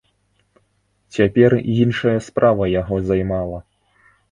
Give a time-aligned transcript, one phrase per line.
[1.17, 1.51] Цяпер
[1.83, 3.63] іншая справа яго займала.